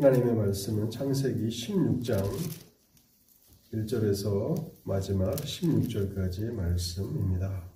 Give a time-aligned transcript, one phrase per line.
[0.00, 2.24] 하나님의 말씀은 창세기 16장
[3.74, 7.70] 1절에서 마지막 16절까지의 말씀입니다.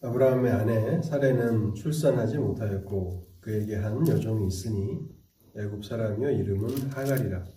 [0.00, 5.08] 아브라함의 아내 사레는 출산하지 못하였고 그에게 한 여종이 있으니
[5.56, 7.53] 애굽 사람이요 이름은 하갈이라.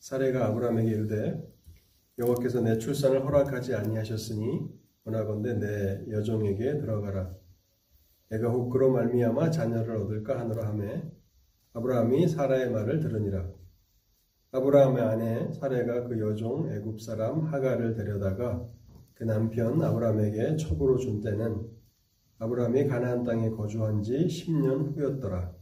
[0.00, 1.46] 사레가 아브라함에게 이르되
[2.18, 4.66] 여호와께서 내 출산을 허락하지 아니하셨으니
[5.04, 7.34] 원하건대 내 여종에게 들어가라.
[8.30, 11.02] 내가 혹 그로 말미암아 자녀를 얻을까 하노라 하매
[11.74, 13.46] 아브라함이 사라의 말을 들으니라.
[14.52, 18.66] 아브라함의 아내 사레가 그 여종 애굽 사람 하갈을 데려다가
[19.14, 21.68] 그 남편 아브라함에게 첩으로 준 때는
[22.38, 25.54] 아브라함이 가나안 땅에 거주한 지 10년 후였더라.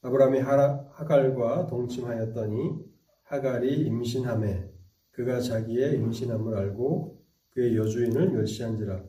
[0.00, 2.95] 아브라함이 하갈과 동침하였더니
[3.26, 4.70] 하갈이 임신함에
[5.10, 9.02] 그가 자기의 임신함을 알고 그의 여주인을 멸시한지라.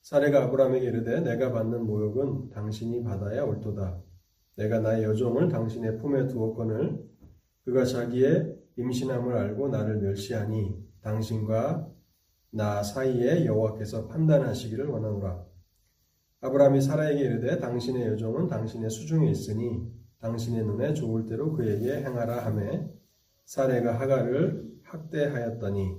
[0.00, 4.00] 사례가 아브라함에게 이르되 내가 받는 모욕은 당신이 받아야 옳도다.
[4.56, 7.04] 내가 나의 여종을 당신의 품에 두었거늘
[7.64, 11.92] 그가 자기의 임신함을 알고 나를 멸시하니 당신과
[12.52, 15.44] 나 사이에 여호와께서 판단하시기를 원하노라.
[16.40, 22.96] 아브라함이 사라에게 이르되 당신의 여종은 당신의 수중에 있으니 당신의 눈에 좋을 대로 그에게 행하라 하매
[23.46, 25.96] 사레가 하갈을 학대하였더니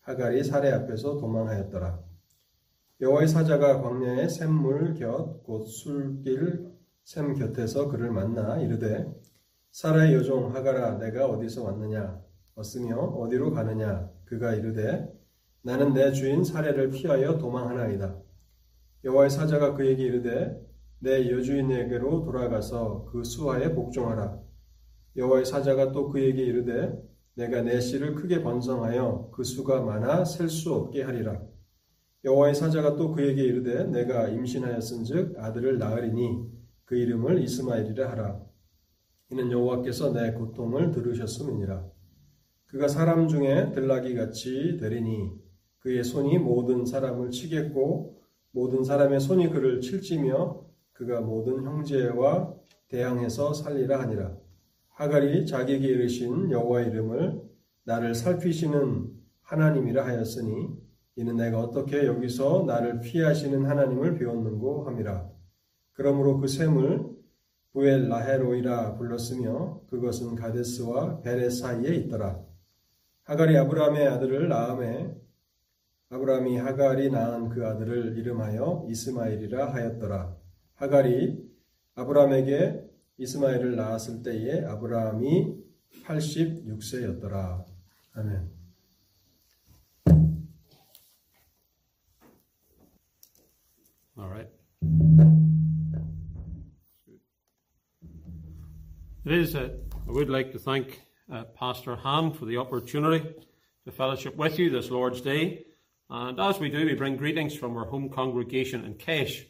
[0.00, 2.00] 하갈이 사레 앞에서 도망하였더라.
[3.00, 6.72] 여호와의 사자가 광야의 샘물 곁 곧 술길
[7.04, 9.06] 샘 곁에서 그를 만나 이르되
[9.70, 12.20] 사라의 여종 하갈아 내가 어디서 왔느냐
[12.56, 15.08] 왔으며 어디로 가느냐 그가 이르되
[15.62, 18.16] 나는 내 주인 사례를 피하여 도망하나이다.
[19.04, 20.60] 여호와의 사자가 그에게 이르되
[20.98, 24.47] 내 여주인에게로 돌아가서 그 수하에 복종하라.
[25.18, 26.96] 여호와의 사자가 또 그에게 이르되
[27.34, 31.42] 내가 내 씨를 크게 번성하여 그 수가 많아 셀 수 없게 하리라.
[32.24, 36.46] 여호와의 사자가 또 그에게 이르되 내가 임신하였은즉 아들을 낳으리니
[36.84, 38.40] 그 이름을 이스마엘이라 하라.
[39.30, 41.84] 이는 여호와께서 내 고통을 들으셨음이니라.
[42.66, 45.32] 그가 사람 중에 들나귀 같이 되리니
[45.78, 48.20] 그의 손이 모든 사람을 치겠고
[48.52, 52.54] 모든 사람의 손이 그를 칠지며 그가 모든 형제와
[52.88, 54.47] 대항해서 살리라 하니라.
[54.98, 57.40] 하갈이 자기에게 이르신 여호와의 이름을
[57.84, 59.08] 나를 살피시는
[59.42, 60.76] 하나님이라 하였으니
[61.14, 65.30] 이는 내가 어떻게 여기서 나를 피하시는 하나님을 배웠는고 함이라.
[65.92, 67.10] 그러므로 그 샘을
[67.72, 72.40] 부엘 라헤로이라 불렀으며 그것은 가데스와 베레 사이에 있더라.
[73.22, 75.14] 하갈이 아브라함의 아들을 낳음에
[76.08, 80.36] 아브라함이 하갈이 낳은 그 아들을 이름하여 이스마엘이라 하였더라.
[80.74, 81.40] 하갈이
[81.94, 82.87] 아브라함에게
[83.17, 85.63] 이스마엘을 낳았을 때에 아브라함이
[86.05, 87.65] 86세였더라.
[88.15, 88.51] 아멘.
[94.17, 94.49] All right.
[99.25, 99.69] It is, uh,
[100.07, 103.25] I would like to thank uh, Pastor Ham for the opportunity
[103.85, 105.65] to fellowship with you this Lord's Day.
[106.09, 109.45] And as we do, we bring greetings from our home congregation in Kesh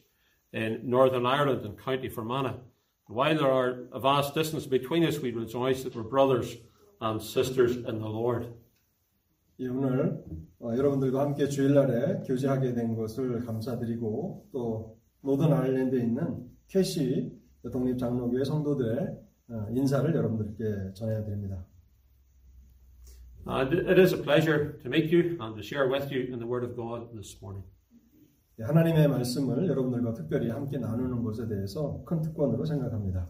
[0.54, 2.59] in Northern Ireland and County Fermanagh.
[3.08, 6.56] While there are a vast distance between us, we rejoice that we're brothers
[7.02, 8.48] and sisters in the Lord.
[9.59, 10.24] 예, 오늘
[10.59, 17.31] 어, 여러분들과 함께 주일날에 교제하게 된 것을 감사드리고 또 노던 아일랜드에 있는 캐시
[17.72, 21.66] 독립장로교회 성도들의 어, 인사를 여러분들께 전해드립니다.
[23.46, 26.48] And it is a pleasure to meet you and to share with you in the
[26.48, 27.64] Word of God this morning.
[28.59, 33.28] 예, 하나님의 말씀을 여러분들과 특별히 함께 나누는 것에 대해서 큰 특권으로 생각합니다.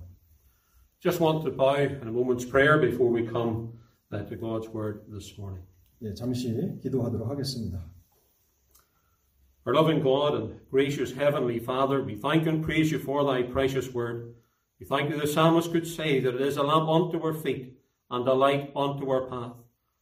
[0.99, 3.73] Just want to bow in a moment's prayer before we come
[4.11, 5.65] uh, to God's Word this morning.
[6.01, 7.83] 예, 잠시 기도하도록 하겠습니다.
[9.65, 13.93] Our loving God and gracious Heavenly Father, we thank and praise you for thy precious
[13.93, 14.35] Word.
[14.79, 17.77] We thank you the psalmist could say that it is a lamp unto our feet
[18.11, 19.53] and a light unto our path.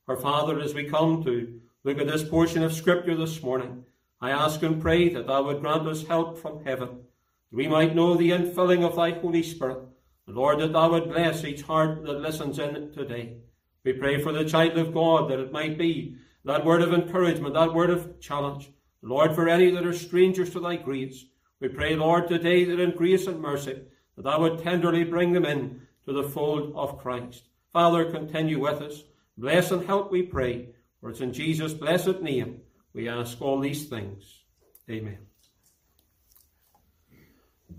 [0.08, 3.86] Our Father, as we come to look at this portion of Scripture this morning,
[4.27, 7.95] I ask and pray that thou would grant us help from heaven, that we might
[7.95, 9.79] know the infilling of thy Holy Spirit.
[10.27, 13.37] Lord, that thou would bless each heart that listens in today.
[13.85, 17.55] We pray for the child of God that it might be that word of encouragement,
[17.55, 18.69] that word of challenge.
[19.01, 21.27] Lord, for any that are strangers to thy grace,
[21.61, 23.81] we pray, Lord, today that in grace and mercy,
[24.17, 27.45] that thou would tenderly bring them in to the fold of Christ.
[27.73, 29.05] Father, continue with us.
[29.39, 30.71] Bless and help, we pray,
[31.01, 32.63] for it's in Jesus' blessed name
[32.96, 34.44] we ask all these things.
[34.90, 35.20] Amen.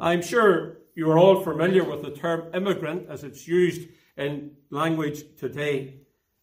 [0.00, 5.23] I'm sure you are all familiar with the term immigrant as it's used in language
[5.38, 6.00] today.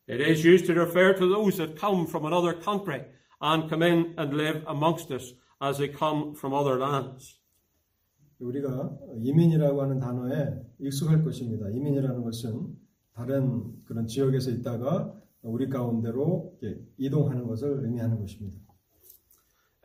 [0.07, 3.03] It is used to refer to those that come from another country
[3.41, 7.39] and come in and live amongst us as they come from other lands.
[8.39, 11.69] 우리가 이민이라고 하는 단어에 익숙할 것입니다.
[11.69, 12.75] 이민이라는 것은
[13.13, 18.57] 다른 그런 지역에서 있다가 우리 가운데로 이렇게 이동하는 것을 의미하는 것입니다.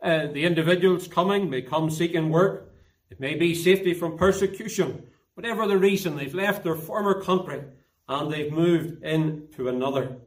[0.01, 2.71] Uh, the individuals coming may come seeking work.
[3.09, 5.03] It may be safety from persecution.
[5.35, 7.61] Whatever the reason, they've left their former country
[8.07, 10.17] and they've moved into another.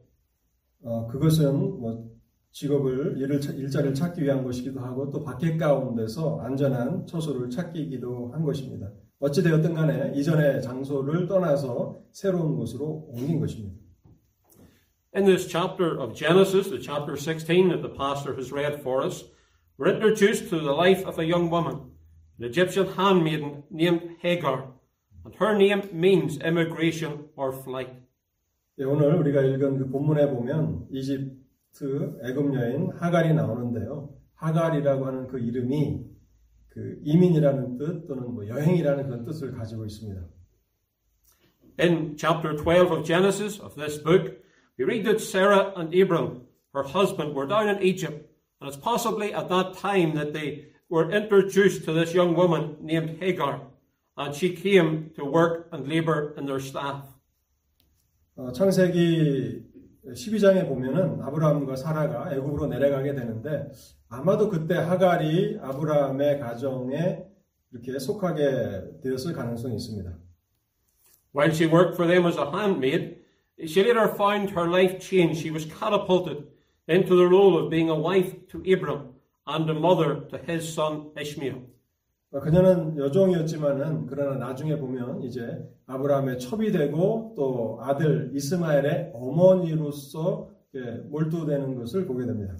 [0.83, 2.09] 어, 그것은 뭐
[2.51, 8.43] 직업을 일을 차- 일자리를 찾기 위한 것이기도 하고 또 밖에 가운데서 안전한 처소를 찾기도 한
[8.43, 8.89] 것입니다.
[9.19, 13.75] 어찌 되었든 간에 이전의 장소를 떠나서 새로운 곳으로 옮긴 것입니다.
[15.15, 19.25] In this chapter of Genesis, the chapter 16 that the pastor has read for us,
[19.77, 21.91] we're introduced to the life of a young woman,
[22.37, 24.65] an Egyptian handmaiden named Hagar.
[25.25, 27.93] And her name means immigration or flight.
[28.79, 34.09] 예, 오늘 우리가 읽은 그 본문에 보면 이집트 애굽 여인 하갈이 나오는데요.
[34.35, 36.05] 하갈이라고 하는 그 이름이
[36.69, 40.21] 그 이민이라는 뜻 또는 뭐 여행이라는 그런 뜻을 가지고 있습니다.
[41.77, 44.43] In chapter 12 of Genesis, of this book,
[44.77, 48.29] we read that Sarah and Abram, her husband, were down in Egypt.
[48.61, 53.17] And it's possibly at that time that they were introduced to this young woman named
[53.19, 53.61] Hagar.
[54.17, 57.03] And she came to work and labour in their staff.
[58.35, 59.63] 어, 창세기
[60.07, 63.69] 12장에 보면은 아브라함과 사라가 애굽으로 내려가게 되는데
[64.07, 67.23] 아마도 그때 하갈이 아브라함의 가정에
[67.71, 70.17] 이렇게 속하게 되었을 가능성이 있습니다.
[71.35, 73.19] While she worked for them as a handmaid,
[73.65, 75.41] she later found her life changed.
[75.41, 76.47] She was catapulted
[76.87, 79.13] into the role of being a wife to Abram
[79.45, 81.61] and a mother to his son Ishmael.
[82.31, 91.01] 어, 그녀는 여종이었지만은 그러나 나중에 보면 이제 아브라함의 첩이 되고 또 아들 이스마엘의 어머니로서 이렇게
[91.09, 92.55] 몰두되는 것을 보게 됩니다.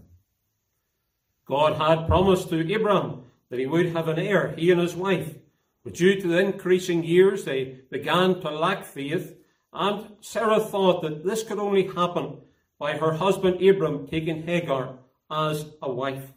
[1.45, 5.38] God had promised to Abram that he would have an heir, he and his wife.
[5.83, 9.36] But due to the increasing years, they began to lack faith,
[9.71, 12.42] and Sarah thought that this could only happen
[12.79, 14.99] by her husband Abram taking Hagar
[15.31, 16.32] as a wife.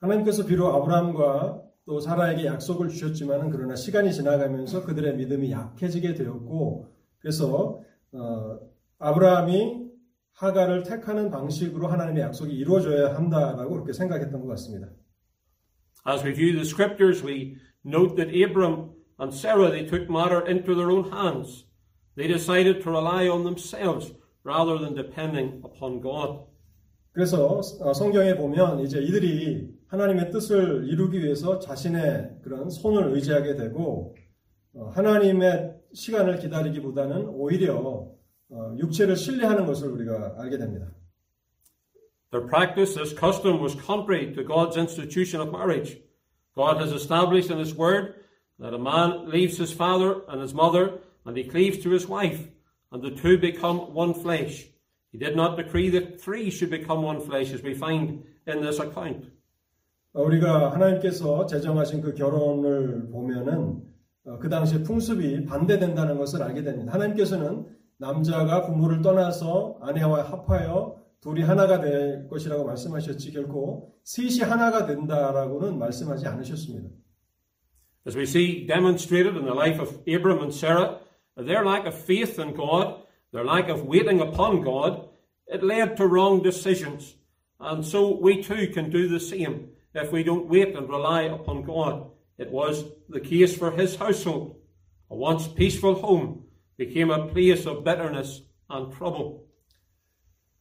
[0.00, 6.86] 하나님께서 비록 아브라함과 또 사라에게 약속을 주셨지만은 그러나 시간이 지나가면서 그들의 믿음이 약해지게 되었고
[7.18, 7.80] 그래서
[8.12, 8.58] 어,
[8.98, 9.88] 아브라함이
[10.34, 14.88] 하가를 택하는 방식으로 하나님의 약속이 이루어져야 한다라고 그렇게 생각했던 것 같습니다.
[16.06, 20.74] As we view the scriptures, we note that Abram and Sarah they took matter into
[20.74, 21.66] their own hands.
[22.16, 24.12] They decided to rely on themselves
[24.48, 26.46] rather than depending upon God.
[27.12, 34.14] 그래서 어, 성경에 보면 이제 이들이 하나님의 뜻을 이루기 위해서 자신의 그런 손을 의지하게 되고
[34.74, 38.08] 어, 하나님의 시간을 기다리기보다는 오히려
[38.50, 40.92] 어, 육체를 신뢰하는 것을 우리가 알게 됩니다.
[42.30, 45.98] Their practice, this custom, was contrary to God's institution of marriage.
[46.54, 48.18] God has established in His Word
[48.58, 52.48] that a man leaves his father and his mother and he cleaves to his wife,
[52.92, 54.66] and the two become one flesh.
[55.12, 58.80] He did not decree that three should become one flesh, as we find in this
[58.80, 59.30] account.
[60.14, 63.82] 어, 우리가 하나님께서 제정하신 그 결혼을 보면은
[64.24, 66.92] 어, 그 당시에 풍습이 반대된다는 것을 알게 됩니다.
[66.92, 67.66] 하나님께서는
[67.98, 76.26] 남자가 부모를 떠나서 아내와 합하여 둘이 하나가 될 것이라고 말씀하셨지 결코 셋이 하나가 된다라고는 말씀하지
[76.26, 76.88] 않으셨습니다.
[78.06, 81.00] As we see demonstrated in the life of Abram and Sarah,
[81.37, 85.09] their lack of faith in God, their lack of waiting upon God,
[85.47, 87.15] it led to wrong decisions.
[87.59, 91.63] And so we too can do the same if we don't wait and rely upon
[91.63, 92.09] God.
[92.37, 94.55] It was the case for his household.
[95.09, 96.45] A once peaceful home
[96.77, 99.43] became a place of bitterness and trouble.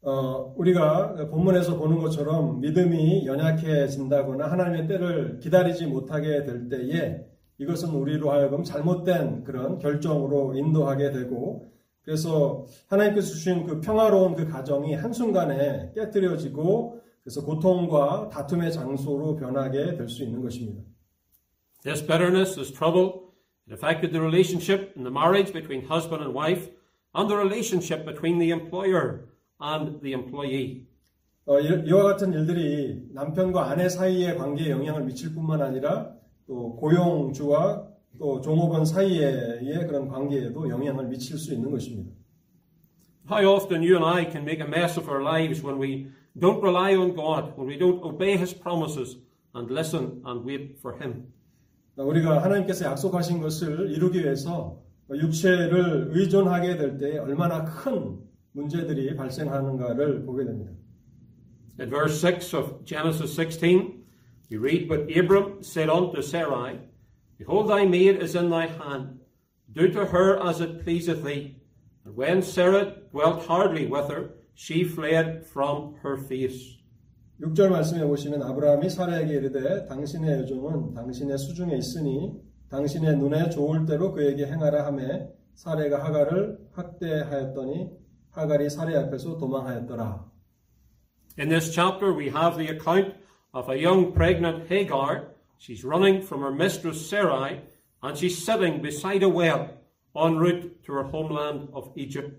[0.05, 7.25] 어, 우리가 본문에서 보는 것처럼 믿음이 연약해진다거나 하나님의 때를 기다리지 못하게 될 때에
[7.60, 11.72] 이것은 우리로 하여금 잘못된 그런 결정으로 인도하게 되고
[12.04, 20.08] 그래서 하나님께서 주신 그 평화로운 그 가정이 한순간에 깨뜨려지고 그래서 고통과 다툼의 장소로 변하게 될
[20.08, 20.82] 수 있는 것입니다.
[21.84, 23.28] This bitterness, this trouble,
[23.68, 26.72] it affected the relationship in the marriage between husband and wife
[27.16, 29.26] and the relationship between the employer
[29.62, 30.86] and the employee.
[31.46, 36.14] 어, 이- 이와 같은 일들이 남편과 아내 사이의 관계에 영향을 미칠 뿐만 아니라
[36.48, 37.88] 또 고용주와
[38.18, 42.12] 또 종업원 사이의 그런 관계에도 영향을 미칠 수 있는 것입니다.
[43.30, 46.08] How often you and I can make a mess of our lives when we
[46.40, 49.18] don't rely on God, when we don't obey His promises
[49.54, 51.28] and listen and wait for Him.
[51.98, 58.20] 우리가 하나님께서 약속하신 것을 이루기 위해서 육체를 의존하게 될 때 얼마나 큰
[58.54, 60.72] 문제들이 발생하는가를 보게 됩니다.
[61.80, 63.97] In verse 6 of Genesis 16,
[64.50, 66.80] we read, But Abram said unto Sarai,
[67.38, 69.20] Behold, thy maid is in thy hand.
[69.72, 71.58] Do to her as it pleaseth thee.
[72.06, 76.78] And when Sarah dwelt hardly with her, she fled from her face.
[77.40, 84.12] 6절 말씀에 보시면 아브라함이 사라에게 이르되 당신의 여종은 당신의 수중에 있으니 당신의 눈에 좋을 대로
[84.12, 87.92] 그에게 행하라 하매 사레가 하갈을 학대하였더니
[88.32, 90.26] 하갈이 사레 앞에서 도망하였더라.
[91.38, 93.14] In this chapter, we have the account
[93.57, 95.29] of a young pregnant Hagar.
[95.59, 97.61] She's running from her mistress Sarai,
[98.03, 99.71] and she's sitting beside a well
[100.17, 102.39] en route to her homeland of Egypt.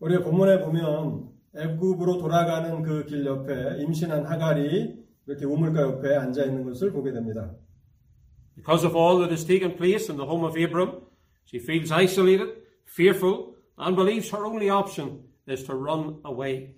[0.00, 4.94] 우리 본문에 보면 애굽으로 돌아가는 그 길 옆에 임신한 하갈이
[5.26, 7.50] 이렇게 우물가 옆에 앉아 있는 것을 보게 됩니다.
[8.54, 11.02] Because of all that has taken place in the home of Abram,
[11.46, 16.74] she feels isolated, fearful, and believes her only option is to run away.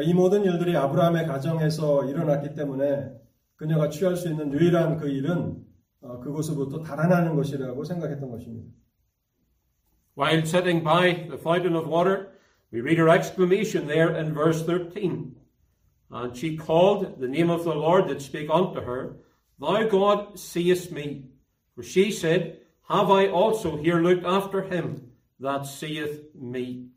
[0.00, 3.10] 이 모든 일들이 아브라함의 가정에서 일어났기 때문에
[3.56, 5.64] 그녀가 취할 수 있는 유일한 그 일은
[6.00, 8.70] 어, 그곳으로부터 달아나는 것이라고 생각했던 것입니다.
[10.16, 12.30] While sitting by the fountain of water,
[12.72, 15.34] we read her exclamation there in verse 13.
[16.10, 19.16] And she called the name of the Lord that spake unto her,
[19.60, 21.24] Thou God seest me.
[21.74, 26.90] For she said, Have I also here looked after him that seeth me?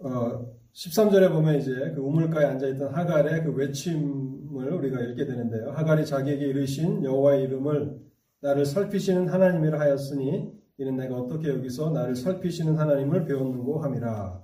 [0.00, 0.44] 어,
[0.79, 5.71] 13절에 보면 이제 그 우물가에 앉아있던 하갈의 그 외침을 우리가 읽게 되는데요.
[5.71, 7.99] 하갈이 자기에게 이르신 여호와의 이름을
[8.39, 14.41] 나를 살피시는 하나님이라 하였으니 이는 내가 어떻게 여기서 나를 살피시는 하나님을 배웠는고 함이라.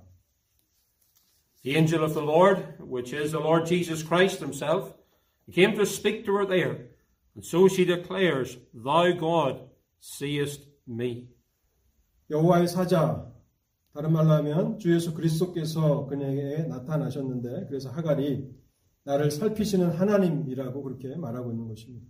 [1.62, 4.92] The angel of the Lord, which is the Lord Jesus Christ himself,
[5.50, 6.90] came to speak to her there.
[7.34, 9.70] And so she declares, Thou God
[10.02, 11.30] seest me.
[12.28, 13.35] 여호와의 사자
[13.96, 18.46] 다른 말로 하면 주 예수 그리스도께서 그녀에게 나타나셨는데 그래서 하갈이
[19.04, 22.06] 나를 살피시는 하나님이라고 그렇게 말하고 있는 것입니다.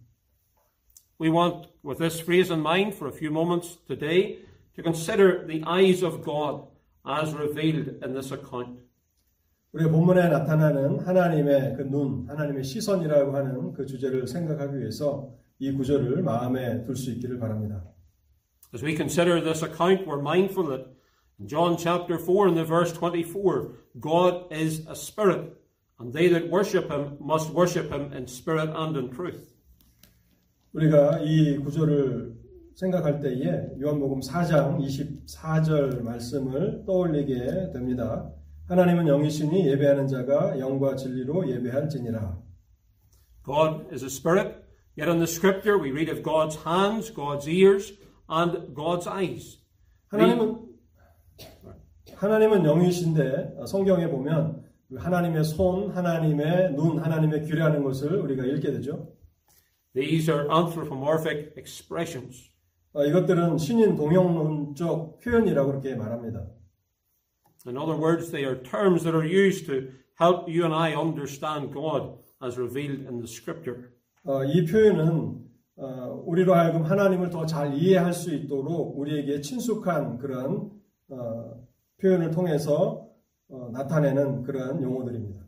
[1.21, 5.63] We want, with this phrase in mind for a few moments today, to consider the
[5.65, 6.67] eyes of God
[7.07, 8.81] as revealed in this account.
[9.71, 16.25] 우리 본문에 나타나는 하나님의 그 눈, 하나님의 시선이라고 하는 그 주제를 생각하기 위해서 이 구절을
[16.25, 17.85] 마음에 둘 수 있기를 바랍니다.
[18.75, 20.96] As we consider this account, we're mindful that
[21.46, 25.58] John chapter 4 and the verse 24, God is a spirit,
[26.00, 29.52] and they that worship him must worship him in spirit and in truth.
[30.74, 32.38] 우리가 이 구절을
[32.76, 38.32] 생각할 때에 요한복음 4장 24절 말씀을 떠올리게 됩니다.
[38.68, 42.38] 하나님은 영이시니 예배하는 자가 영과 진리로 예배할지니라.
[43.44, 44.64] God is a spirit,
[44.96, 47.94] yet in the scripture we read of God's hands, God's ears,
[48.30, 49.60] and God's eyes.
[50.08, 50.65] 하나님은
[52.17, 59.13] 하나님은 영이신데 성경에 보면 하나님의 손, 하나님의 눈, 하나님의 귀라는 것을 우리가 읽게 되죠.
[59.95, 62.51] These are anthropomorphic expressions.
[62.93, 66.47] 어, 이것들은 신인 동영론적 표현이라고 그렇게 말합니다.
[67.67, 71.75] In other words, they are terms that are used to help you and I understand
[71.75, 73.91] God as revealed in the scripture.
[74.25, 75.45] 어, 이 표현은
[75.77, 80.71] 어, 우리로 하여금 하나님을 더 잘 이해할 수 있도록 우리에게 친숙한 그런
[81.11, 81.67] 어,
[82.01, 83.09] 표현을 통해서
[83.49, 85.47] 어, 나타내는 그런 용어들입니다.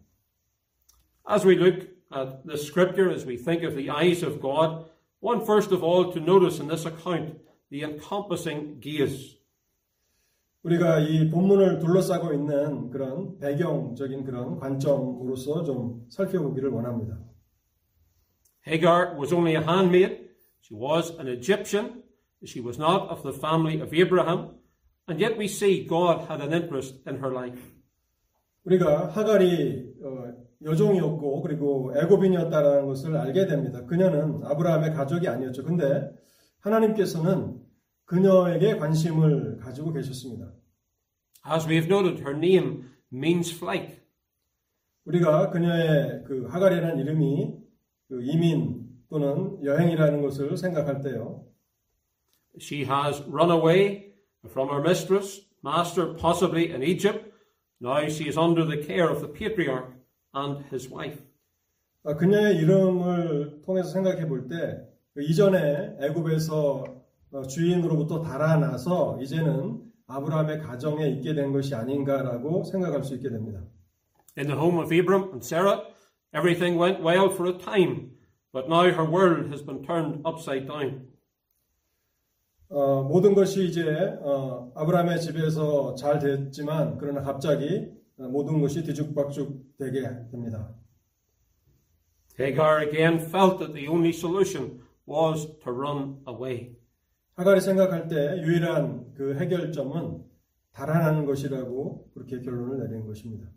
[1.30, 4.86] As we look at the scripture, as we think of the eyes of God,
[5.20, 7.38] one first of all to notice in this account
[7.70, 9.38] the encompassing gaze.
[10.62, 17.18] 우리가 이 본문을 둘러싸고 있는 그런 배경적인 그런 관점으로서 좀 살펴보기를 원합니다.
[18.66, 20.28] Hagar was only a handmaid.
[20.60, 22.02] She was an Egyptian.
[22.44, 24.57] She was not of the family of Abraham.
[25.08, 27.62] And yet we see God had an interest in her life.
[28.64, 33.86] 우리가 하갈이 어, 여종이었고 그리고 애굽인이었다라는 것을 알게 됩니다.
[33.86, 35.64] 그녀는 아브라함의 가족이 아니었죠.
[35.64, 36.10] 근데
[36.60, 37.60] 하나님께서는
[38.04, 40.52] 그녀에게 관심을 가지고 계셨습니다.
[41.50, 44.02] As we have noted, her name means flight.
[45.04, 47.56] 우리가 그녀의 그 하갈이라는 이름이
[48.08, 51.46] 그 이민 또는 여행이라는 것을 생각할 때요.
[52.60, 54.07] She has run away
[54.46, 57.32] from her mistress, master, possibly in Egypt.
[57.80, 59.92] Now she is under the care of the patriarch
[60.34, 61.22] and his wife.
[62.04, 66.84] 아, 그녀의 이름을 통해서 생각해 볼때 그 이전에 애굽에서
[67.32, 73.60] 어, 주인으로부터 달아나서 이제는 아브라함의 가정에 있게 된 것이 아닌가라고 생각할 수 있게 됩니다.
[74.38, 75.82] In the home of Abram and Sarah,
[76.32, 78.12] everything went well for a time,
[78.52, 81.08] but now her world has been turned upside down.
[82.70, 83.82] 어, 모든 것이 이제
[84.20, 90.74] 어, 아브라함의 집에서 잘 됐지만 그러나 갑자기 어, 모든 것이 뒤죽박죽 되게 됩니다.
[92.38, 96.76] Hagar again felt that the only solution was to run away.
[97.34, 100.24] 하갈이 생각할 때 유일한 그 해결점은
[100.72, 103.48] 달아나는 것이라고 그렇게 결론을 내린 것입니다.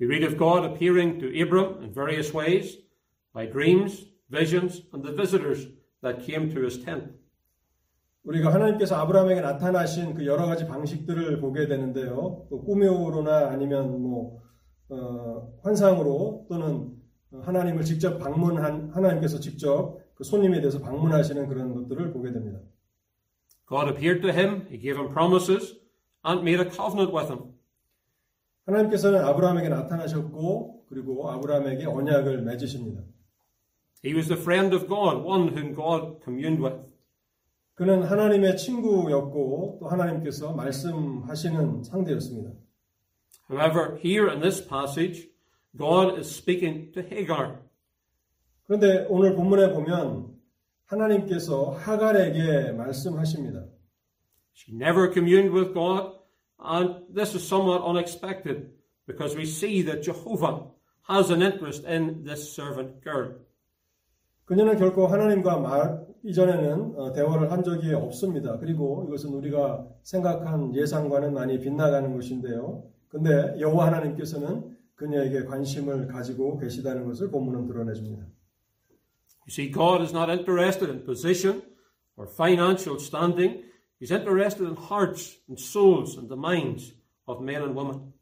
[0.00, 2.78] We read of God appearing to Abram in various ways
[3.34, 5.68] by dreams, visions, and the visitors
[6.02, 7.12] that came to his tent.
[8.28, 12.46] 우리가 하나님께서 아브라함에게 나타나신 그 여러 가지 방식들을 보게 되는데요.
[12.50, 14.42] 또 꿈으로나 아니면 뭐
[14.90, 16.92] 어, 환상으로 또는
[17.30, 22.60] 하나님을 직접 방문한 하나님께서 직접 그 손님에 대해서 방문하시는 그런 것들을 보게 됩니다.
[23.66, 25.76] God appeared to him, he gave him promises,
[26.26, 27.54] and made a covenant with him.
[28.66, 33.02] 하나님께서는 아브라함에게 나타나셨고 그리고 아브라함에게 언약을 맺으십니다.
[34.04, 36.87] He was the friend of God, one whom God communed with.
[37.78, 42.50] 그는 하나님의 친구였고 또 하나님께서 말씀하시는 상대였습니다.
[43.48, 45.30] However, here in this passage,
[45.76, 47.60] God is speaking to Hagar.
[48.66, 50.26] 그런데 오늘 본문에 보면
[50.86, 53.64] 하나님께서 하갈에게 말씀하십니다.
[54.52, 56.18] She never communed with God,
[56.58, 58.72] and this is somewhat unexpected
[59.06, 60.66] because we see that Jehovah
[61.08, 63.38] has an interest in this servant girl.
[64.46, 68.58] 그녀는 결코 하나님과 말 이전에는 어, 대화를 한 적이 없습니다.
[68.58, 72.84] 그리고 이것은 우리가 생각한 예상과는 많이 빗나가는 것인데요.
[73.08, 78.24] 근데 여호와 하나님께서는 그녀에게 관심을 가지고 계시다는 것을 본문은 드러내줍니다.
[78.24, 81.62] You see, God is not interested in position
[82.16, 83.64] or financial standing.
[84.00, 86.94] He's interested in hearts and souls and the minds
[87.26, 88.12] of men and women.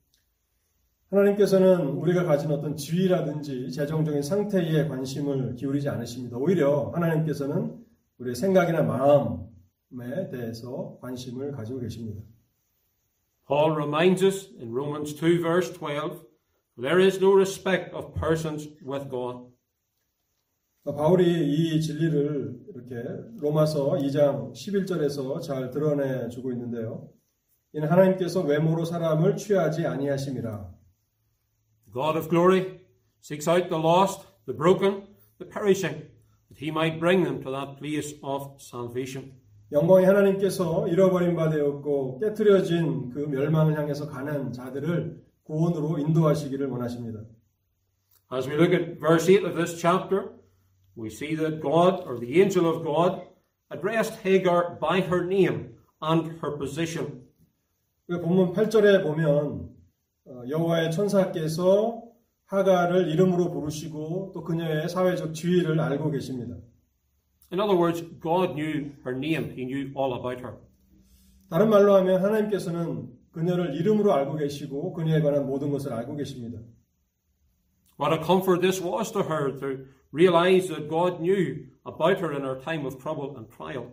[1.11, 6.37] 하나님께서는 우리가 가진 어떤 지위라든지 재정적인 상태에 관심을 기울이지 않으십니다.
[6.37, 7.86] 오히려 하나님께서는
[8.19, 12.23] 우리의 생각이나 마음에 대해서 관심을 가지고 계십니다.
[13.47, 16.25] Paul reminds us in Romans 2 verse 12,
[16.77, 19.55] there is no respect of persons with God.
[20.85, 22.95] 바울이 이 진리를 이렇게
[23.41, 27.09] 로마서 2장 11절에서 잘 드러내 주고 있는데요.
[27.73, 30.75] 이는 하나님께서 외모로 사람을 취하지 아니하심이라.
[31.93, 32.81] God of glory
[33.21, 35.07] seeks out the lost, the broken,
[35.39, 36.09] the perishing,
[36.57, 39.33] that he might bring them to that place of salvation.
[39.73, 47.21] 영광의 하나님께서 잃어버린 바 되었고 깨트려진 그 멸망을 향해서 가는 자들을 구원으로 인도하시기를 원하십니다.
[48.33, 50.31] As we look at verse 8 of this chapter,
[50.97, 53.23] we see that God, or the angel of God,
[53.71, 57.23] addressed Hagar by her name and her position.
[58.09, 59.69] 그 본문 8절에 보면
[60.27, 62.03] 어, 여호와의 천사께서
[62.47, 66.57] 하가를 이름으로 부르시고 또 그녀의 사회적 지위를 알고 계십니다.
[67.53, 69.53] In other words, God knew her name.
[69.53, 70.57] He knew all about her.
[71.49, 76.59] 다른 말로 하면 하나님께서는 그녀를 이름으로 알고 계시고 그녀에 관한 모든 것을 알고 계십니다.
[78.01, 82.43] What a comfort this was to her to realize that God knew about her in
[82.43, 83.93] her time of trouble and trial.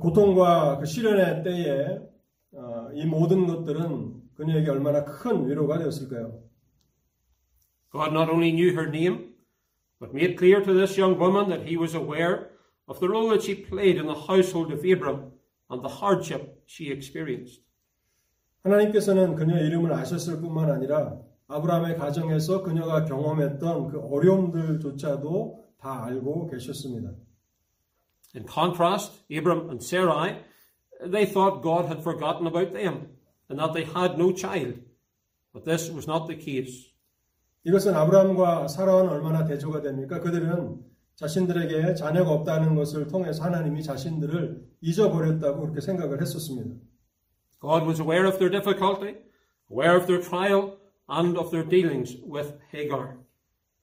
[0.00, 1.98] 고통과 그 시련의 때에
[2.52, 6.43] 어, 이 모든 것들은 그녀에게 얼마나 큰 위로가 되었을까요?
[7.93, 9.33] God not only knew her name,
[9.99, 12.51] but made clear to this young woman that he was aware
[12.87, 15.31] of the role that she played in the household of Abram
[15.69, 17.61] and the hardship she experienced.
[18.63, 27.11] 하나님께서는 그녀의 이름을 아셨을 뿐만 아니라 아브라함의 가정에서 그녀가 경험했던 그 어려움들조차도 다 알고 계셨습니다.
[28.35, 30.43] In contrast, Abram and Sarai,
[31.01, 33.09] they thought God had forgotten about them
[33.49, 34.79] and that they had no child.
[35.53, 36.91] But this was not the case.
[37.64, 40.20] 이것은 아브라함과 사라와는 얼마나 대조가 됩니까?
[40.20, 40.82] 그들은
[41.16, 46.74] 자신들에게 자녀가 없다는 것을 통해서 하나님이 자신들을 잊어버렸다고 그렇게 생각을 했었습니다.
[47.60, 49.16] God was aware of their difficulty,
[49.70, 50.76] aware of their trial,
[51.10, 53.16] and of their dealings with Hagar.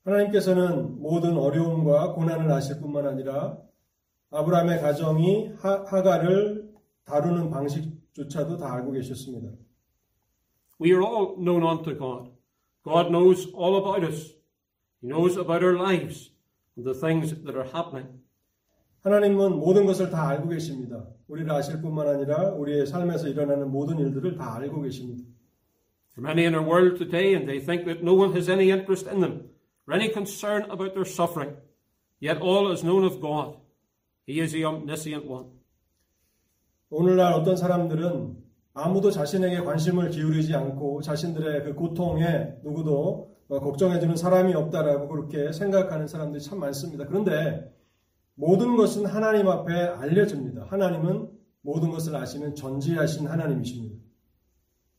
[0.03, 3.57] 하나님께서는 모든 어려움과 고난을 아실 뿐만 아니라
[4.31, 6.71] 아브라함의 가정이 하, 하가를
[7.05, 9.49] 다루는 방식조차도 다 알고 계셨습니다.
[10.79, 12.31] We are all known unto God.
[12.84, 14.32] God knows all about us.
[15.00, 16.30] He knows about our lives
[16.76, 18.22] and the things that are happening.
[19.02, 21.06] 하나님은 모든 것을 다 알고 계십니다.
[21.28, 25.24] 우리를 아실 뿐만 아니라 우리의 삶에서 일어나는 모든 일들을 다 알고 계십니다.
[26.14, 28.70] There are many in our world today, and they think that no one has any
[28.70, 29.50] interest in them
[29.86, 31.56] or any concern about their suffering.
[32.20, 33.58] Yet all is known of God.
[34.26, 35.52] He is the omniscient one.
[36.88, 38.36] 오늘날 어떤 사람들은
[38.73, 46.41] 아무도 자신에게 관심을 기울이지 않고 자신들의 그 고통에 누구도 걱정해주는 사람이 없다라고 그렇게 생각하는 사람들이
[46.41, 47.05] 참 많습니다.
[47.05, 47.69] 그런데
[48.35, 50.67] 모든 것은 하나님 앞에 알려집니다.
[50.69, 51.29] 하나님은
[51.61, 53.95] 모든 것을 아시는 전지하신 하나님이십니다.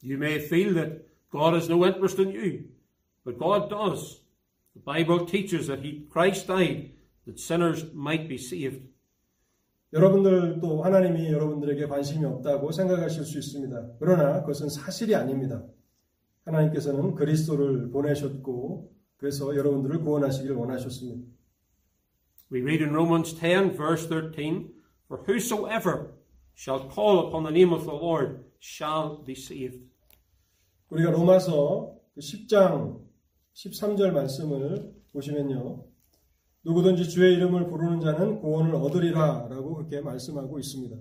[0.02, 2.68] You may feel that God has no interest in you,
[3.24, 4.20] but God does.
[4.74, 6.92] The Bible teaches that he, Christ died
[7.24, 8.91] that sinners might be saved.
[9.92, 13.90] 여러분들도 하나님이 여러분들에게 관심이 없다고 생각하실 수 있습니다.
[13.98, 15.62] 그러나 그것은 사실이 아닙니다.
[16.44, 21.22] 하나님께서는 그리스도를 보내셨고 그래서 여러분들을 구원하시기를 원하셨습니다.
[22.50, 24.72] We read in Romans 10, verse 13,
[25.06, 26.14] For whosoever
[26.56, 29.86] shall call upon the name of the Lord shall be saved.
[30.90, 33.00] 우리가 로마서 10장
[33.54, 35.91] 13절 말씀을 보시면요.
[36.64, 40.96] 누구든지 주의 이름을 부르는 자는 구원을 얻으리라 라고 그렇게 말씀하고 있습니다.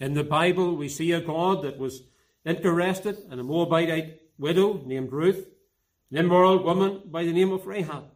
[0.00, 2.02] In the Bible, we see a God that was
[2.44, 5.48] interested in a Moabite widow named Ruth,
[6.10, 8.10] an immoral woman by the name of Rahab.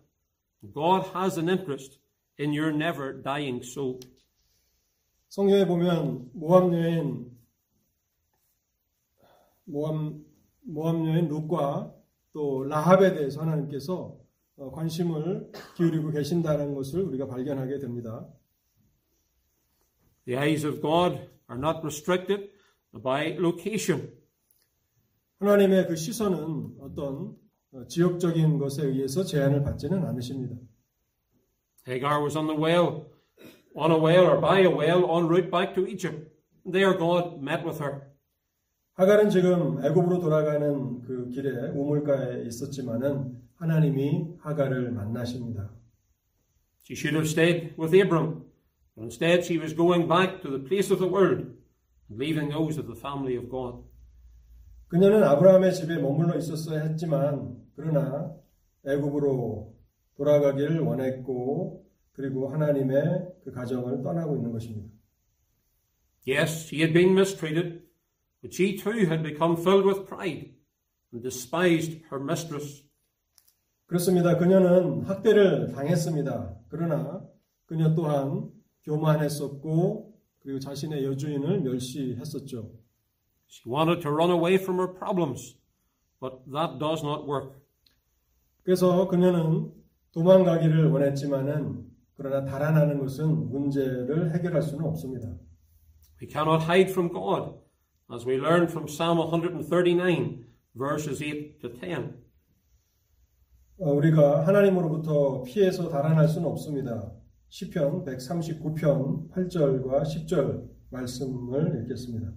[0.74, 1.98] God has an interest
[2.38, 4.00] in your never dying soul.
[5.28, 7.30] 성경에 보면 모함 여인
[9.64, 10.24] 모함
[10.62, 11.94] 모함 여인 룻과
[12.32, 14.19] 또 라합에 대해서 하나님께서 어,
[14.68, 18.28] 관심을 기울이고 계신다는 것을 우리가 발견하게 됩니다.
[20.26, 21.16] The eyes of God
[21.50, 22.50] are not restricted
[23.02, 24.12] by location.
[25.38, 27.36] 하나님의 그 시선은 어떤
[27.72, 30.56] 어, 지역적인 것에 의해서 제한을 받지는 않으십니다.
[31.86, 33.06] Hagar was on the well,
[33.74, 36.28] on a well or by a well en route back to Egypt.
[36.70, 38.10] There God met with her.
[38.94, 45.70] 하갈은 지금 애굽으로 돌아가는 그 길에 우물가에 있었지만은 하나님이 하갈을 만나십니다.
[46.82, 48.46] She should have stayed with Abram,
[48.96, 51.60] but instead she was going back to the place of the world
[52.10, 53.84] leaving those of the family of God.
[54.88, 58.34] 그녀는 아브라함의 집에 머물러 있었어야 했지만 그러나
[58.86, 59.76] 애굽으로
[60.16, 64.90] 돌아가기를 원했고 그리고 하나님의 그 가정을 떠나고 있는 것입니다.
[66.26, 67.82] Yes, she had been mistreated,
[68.40, 70.54] but she too had become filled with pride
[71.12, 72.89] and despised her mistress.
[73.90, 74.38] 그렇습니다.
[74.38, 76.54] 그녀는 학대를 당했습니다.
[76.68, 77.26] 그러나
[77.66, 78.48] 그녀 또한
[78.84, 82.70] 교만했었고 그리고 자신의 여주인을 멸시했었죠.
[83.50, 85.56] She wanted to run away from her problems,
[86.20, 87.60] but that does not work.
[88.62, 89.72] 그래서 그녀는
[90.12, 95.36] 도망가기를 원했지만은 그러나 달아나는 것은 문제를 해결할 수는 없습니다.
[96.22, 97.58] We cannot hide from God,
[98.08, 100.44] as we learn from Psalm 139,
[100.76, 102.19] verses 8 to 10.
[103.82, 107.10] 어, 우리가 하나님으로부터 피해서 달아날 수는 없습니다.
[107.48, 112.30] 시편 139편 8절과 10절 말씀을 읽겠습니다.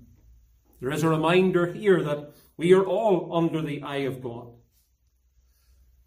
[0.79, 4.53] There is a reminder here that we are all under the eye of God.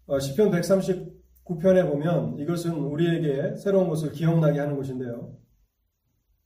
[0.07, 5.37] 어, 시편 139편에 보면 이것은 우리에게 새로운 것을 기억나게 하는 것인데요.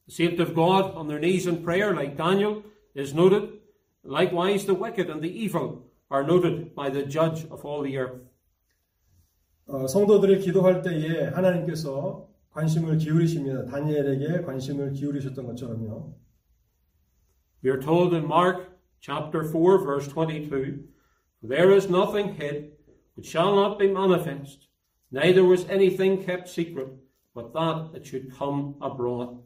[0.08, 2.64] The saint of God on their knees in prayer, like Daniel,
[2.98, 3.62] is noted.
[4.04, 8.31] Likewise, the wicked and the evil are noted by the judge of all the earth.
[9.68, 13.66] 어, 성도들이 기도할 때에 하나님께서 관심을 기울이십니다.
[13.66, 16.14] 다니엘에게 관심을 기울이셨던 것처럼요.
[17.64, 20.88] We are told in Mark chapter 4, verse 22
[21.42, 22.74] There is nothing hid
[23.16, 24.68] which shall not be manifest,
[25.12, 26.90] neither was anything kept secret,
[27.34, 29.42] but that it should come abroad.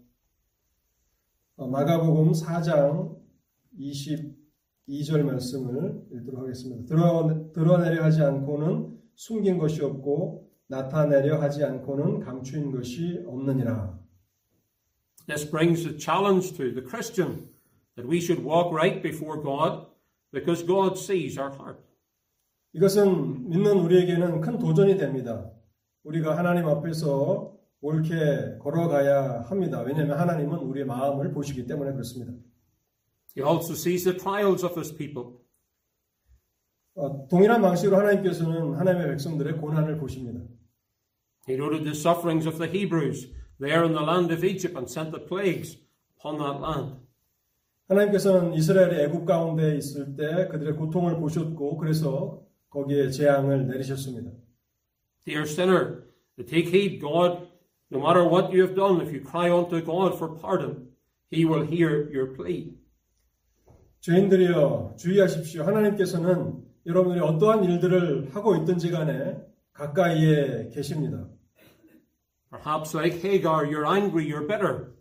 [1.58, 3.16] 어, 마가복음 4장
[3.80, 6.86] 22절 말씀을 읽도록 하겠습니다.
[6.86, 13.98] 드러, 드러내려 하지 않고는 숨긴 것이 없고 나타내려 하지 않고는 감추인 것이 없느니라.
[15.28, 17.50] This brings the challenge to the Christian
[17.96, 19.88] that we should walk right before God
[20.32, 21.80] because God sees our heart.
[22.74, 25.50] 이것은 믿는 우리에게는 큰 도전이 됩니다.
[26.04, 29.82] 우리가 하나님 앞에서 옳게 걸어가야 합니다.
[29.82, 32.34] 왜냐하면 하나님은 우리의 마음을 보시기 때문에 그렇습니다.
[33.38, 35.45] He also sees the trials of his people.
[36.96, 40.40] 어, 동일한 방식으로 하나님께서는 하나님의 백성들의 고난을 보십니다.
[41.48, 45.12] He noted the sufferings of the Hebrews there in the land of Egypt and sent
[45.12, 45.78] the plagues
[46.18, 47.06] upon that land.
[47.88, 54.32] 하나님께서는 이스라엘이 애굽 가운데 있을 때 그들의 고통을 보셨고 그래서 거기에 재앙을 내리셨습니다.
[55.26, 56.04] Dear sinner,
[56.48, 57.48] take heed, God,
[57.92, 60.90] no matter what you have done, if you cry unto God for pardon,
[61.32, 62.74] He will hear your plea.
[64.02, 65.64] 죄인들이여 주의하십시오.
[65.64, 69.38] 하나님께서는 여러분들이 어떠한 일들을 하고 있든지 간에
[69.74, 71.28] 가까이에 계십니다.
[72.52, 74.94] Perhaps like Hagar, you're angry, you're bitter,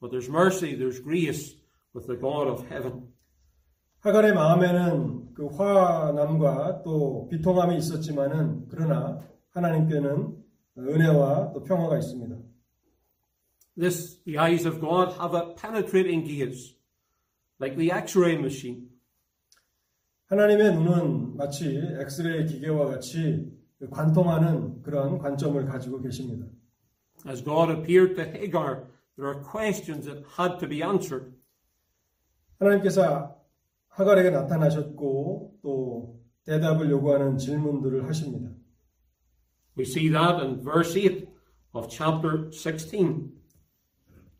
[0.00, 1.56] but there's mercy, there's grace
[1.94, 3.12] with the God of heaven.
[4.00, 10.36] 하갈의 마음에는 그 화남과 또 비통함이 있었지만은 그러나 하나님께는
[10.78, 12.36] 은혜와 또 평화가 있습니다.
[13.78, 16.76] This, the eyes of God have a penetrating gaze,
[17.58, 18.88] like the X-ray machine.
[20.26, 23.52] 하나님의 눈은 마치 엑스레이 기계와 같이
[23.90, 26.46] 관통하는 그런 관점을 가지고 계십니다.
[27.26, 31.32] As God appeared to Hagar, there are questions that had to be answered.
[32.58, 33.40] 하나님께서
[33.88, 38.50] 하갈에게 나타나셨고 또 대답을 요구하는 질문들을 하십니다.
[39.78, 41.28] We see that in verse 8
[41.72, 43.30] of chapter 16.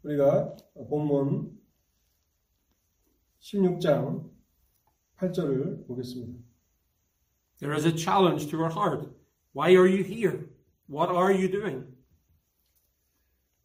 [0.03, 0.57] 우리가
[0.89, 1.57] 본문
[3.41, 4.36] 16장
[5.18, 6.40] 8절을 보겠습니다.
[7.60, 9.10] There is a challenge to her heart.
[9.54, 10.50] Why are you here?
[10.90, 11.86] What are you doing?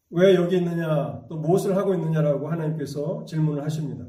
[0.09, 4.05] 왜 여기 있느냐, 또 무엇을 하고 있느냐라고 하나님께서 질문을 하십니다.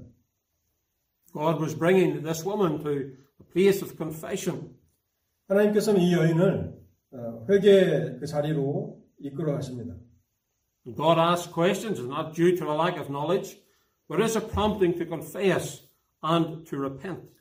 [1.33, 2.91] God was bringing this woman to
[3.41, 4.77] a place of confession.
[5.49, 6.79] 하나님께서는 이 여인을
[7.13, 9.95] 어, 회개의 그 자리로 이끌어 가십니다.
[10.87, 13.59] And God asks questions is not due to a lack of knowledge,
[14.09, 15.82] but is a prompting to confess
[16.24, 17.32] and to repent.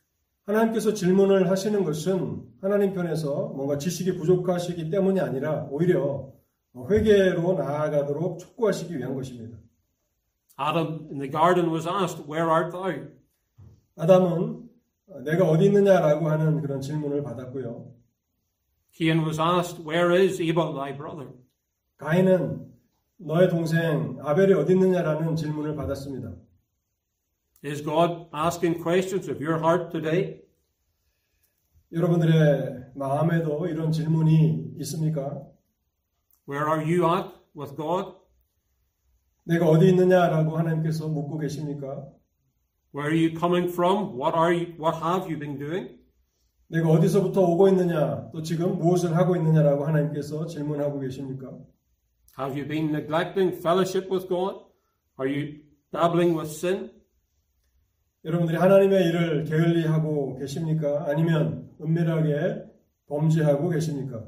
[0.44, 6.32] 하나님께서 질문을 하시는 것은 하나님 편에서 뭔가 지식이 부족하시기 때문이 아니라 오히려
[6.74, 9.58] 회개로 나아가도록 촉구하시기 위한 것입니다.
[10.60, 13.08] Adam in the garden was asked, Where art thou?
[13.96, 14.68] 아담은
[15.24, 17.92] 내가 어디 있느냐라고 하는 그런 질문을 받았고요.
[18.92, 21.32] Cain was asked, Where is Abel thy brother?
[21.98, 22.72] 가인은
[23.18, 26.32] 너의 동생 아벨이 어디 있느냐라는 질문을 받았습니다.
[27.63, 30.41] Is God asking questions of your heart today?
[31.91, 35.47] 여러분들의 마음에도 이런 질문이 있습니까?
[36.47, 38.15] Where are you at with God?
[39.43, 42.07] 내가 어디 있느냐라고 하나님께서 묻고 계십니까?
[42.93, 44.19] Where are you coming from?
[44.19, 45.97] What are you what have you been doing?
[46.67, 51.57] 내가 어디서부터 오고 있느냐, 또 지금 무엇을 하고 있느냐라고 하나님께서 질문하고 계십니까?
[52.37, 54.65] Have you been neglecting fellowship with God?
[55.17, 56.91] Are you dabbling with sin?
[58.24, 61.06] 여러분들이 하나님의 일을 게을리 하고 계십니까?
[61.08, 62.64] 아니면 은밀하게
[63.08, 64.24] 범죄하고 계십니까?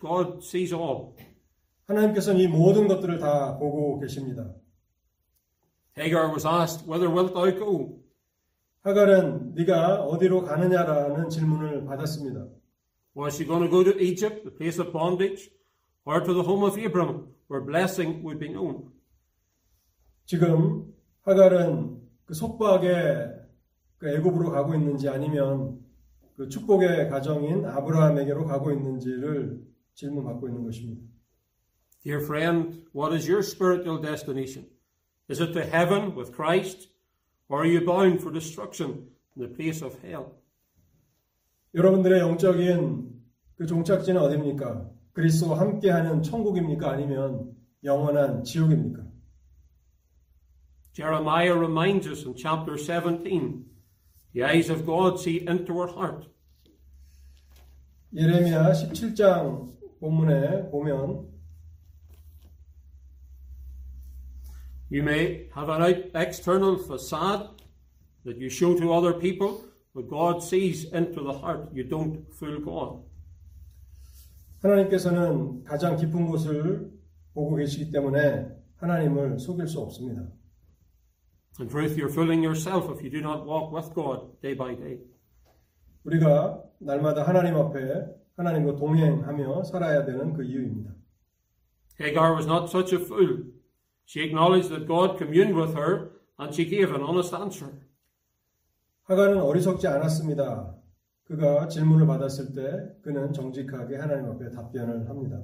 [0.00, 1.12] God sees all.
[1.86, 4.54] 하나님께서는 이 모든 것들을 다 보고 계십니다.
[5.98, 8.00] Hagar was asked, Whither wilt thou go?
[8.82, 12.48] 하갈은 네가 어디로 가느냐라는 질문을 받았습니다.
[13.14, 15.50] Was she going to go to Egypt, the place of bondage,
[16.06, 18.88] or to the home of Abram, where blessing would be known?
[20.24, 21.99] 지금 하갈은
[22.30, 23.42] 그 속박의
[23.98, 25.80] 그 애굽으로 가고 있는지 아니면
[26.36, 29.60] 그 축복의 가정인 아브라함에게로 가고 있는지를
[29.94, 31.02] 질문받고 있는 것입니다.
[32.04, 34.70] Dear friend, what is your spiritual destination?
[35.28, 36.92] Is it to heaven with Christ,
[37.48, 40.26] or are you bound for destruction in the place of hell?
[41.74, 43.10] 여러분들의 영적인
[43.56, 44.88] 그 종착지는 어디입니까?
[45.14, 46.92] 그리스도와 함께하는 천국입니까?
[46.92, 49.09] 아니면 영원한 지옥입니까?
[50.99, 53.65] Jeremiah reminds us in chapter 17
[54.33, 56.27] the eyes of God see into our heart.
[58.13, 61.27] 예레미야 17장 본문에 보면
[64.89, 67.49] You may have an out- external facade
[68.23, 69.61] that you show to other people,
[69.93, 71.69] but God sees into the heart.
[71.73, 73.03] You don't fool God.
[74.61, 76.91] 하나님께서는 가장 깊은 곳을
[77.33, 80.23] 보고 계시기 때문에 하나님을 속일 수 없습니다.
[81.59, 84.99] In truth, you're fooling yourself if you do not walk with God day by day.
[86.03, 90.93] 우리가 날마다 하나님 앞에 하나님과 동행하며 살아야 되는 그 이유입니다.
[91.99, 93.45] Hagar was not such a fool.
[94.05, 97.71] She acknowledged that God communed with her and she gave an honest answer.
[99.03, 100.75] 하가는 어리석지 않았습니다.
[101.23, 105.41] 그가 질문을 받았을 때 그는 정직하게 하나님 앞에 답변을 합니다.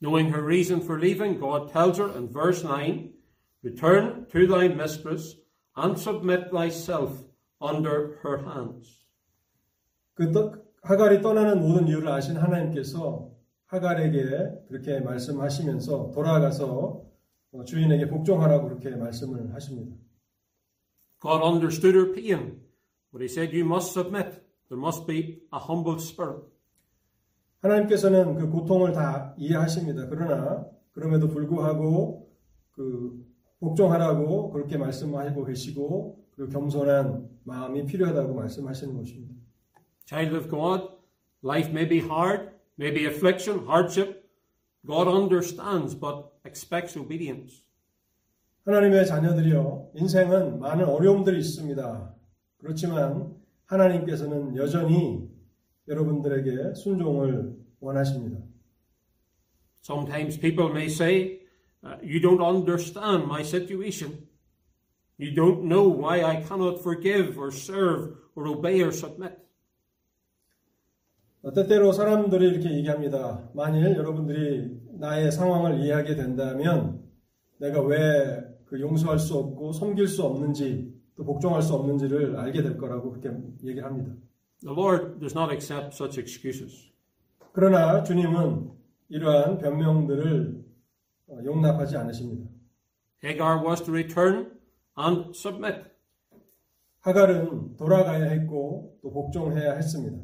[0.00, 3.12] Knowing her reason for leaving, God tells her in verse 9
[3.65, 5.37] Return to thy mistress
[5.75, 7.25] and submit thyself
[7.59, 9.03] under her hands.
[10.13, 13.31] 그 떠- 하갈이 떠나는 모든 이유를 아신 하나님께서
[13.65, 17.03] 하갈에게 그렇게 말씀하시면서 돌아가서
[17.53, 19.95] 어, 주인에게 복종하라고 그렇게 말씀을 하십니다.
[21.19, 22.61] God understood her pain,
[23.11, 24.41] but he said, You must submit.
[24.69, 26.43] There must be a humble spirit.
[27.61, 30.07] 하나님께서는 그 고통을 다 이해하십니다.
[30.07, 32.29] 그러나 그럼에도 불구하고
[32.73, 33.25] 그
[33.59, 39.33] 복종하라고 그렇게 말씀하고 계시고 그 겸손한 마음이 필요하다고 말씀하시는 것입니다.
[40.05, 40.89] Child of God,
[41.43, 44.25] life may be hard, may be affliction, hardship.
[44.85, 47.63] God understands, but expects obedience.
[48.65, 52.15] 하나님의 자녀들이여 인생은 많은 어려움들이 있습니다.
[52.57, 55.27] 그렇지만 하나님께서는 여전히
[55.87, 58.39] 여러분들에게 순종을 원하십니다.
[59.83, 61.44] Sometimes people may say,
[61.85, 64.27] Uh, you don't understand my situation.
[65.17, 69.37] You don't know why I cannot forgive or serve or obey or submit.
[71.43, 73.49] 어, 때때로 사람들이 이렇게 얘기합니다.
[73.53, 77.03] 만일 여러분들이 나의 상황을 이해하게 된다면
[77.59, 82.77] 내가 왜 그 용서할 수 없고 섬길 수 없는지 또 복종할 수 없는지를 알게 될
[82.77, 83.29] 거라고 그렇게
[83.63, 84.11] 얘기를 합니다.
[84.61, 86.91] The Lord does not accept such excuses.
[87.53, 88.71] 그러나 주님은
[89.09, 90.64] 이러한 변명들을 어,
[91.29, 92.49] 용납하지 않으십니다.
[93.23, 94.51] Hagar was to return
[94.97, 95.89] and submit.
[97.01, 100.17] 하갈은 돌아가야 했고 또 복종해야 했습니다.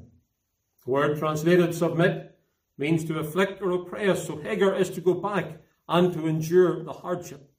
[0.84, 2.32] The word translated submit
[2.80, 6.94] means to afflict or oppress, so Hagar is to go back and to endure the
[6.94, 7.52] hardship.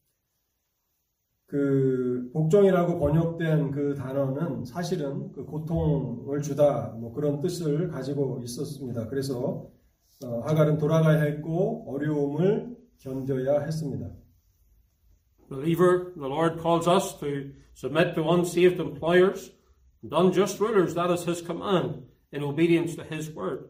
[1.46, 9.06] 그 복종이라고 번역된 그 단어는 사실은 그 고통을 주다 뭐 그런 뜻을 가지고 있었습니다.
[9.08, 9.68] 그래서
[10.24, 14.10] 어, 하갈은 돌아가야 했고 어려움을 견뎌야 했습니다.
[15.48, 19.52] Believer, the Lord calls us to submit to unsaved employers
[20.02, 20.94] and unjust rulers.
[20.94, 23.68] That is His command in obedience to His word.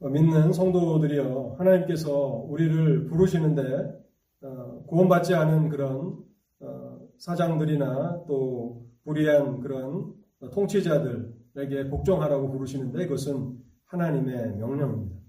[0.00, 2.12] 어, 믿는 성도들이여 하나님께서
[2.48, 4.02] 우리를 부르시는데
[4.42, 6.18] 어, 구원받지 않은 그런
[6.60, 10.14] 어, 사장들이나 또 불의한 그런
[10.52, 15.21] 통치자들에게 복종하라고 부르시는데 그것은 하나님의 명령입니다.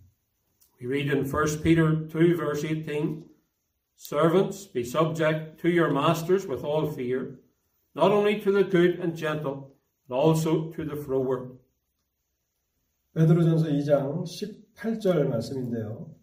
[0.84, 3.24] We read in 1 Peter 2, verse 18
[3.96, 7.40] Servants, be subject to your masters with all fear,
[7.96, 9.78] not only to the good and gentle,
[10.10, 11.58] but also to the froward.
[13.16, 16.14] 베드로전서 2장 18절 말씀인데요.